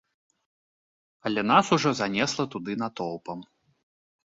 [1.25, 3.39] Але нас ужо занесла туды натоўпам.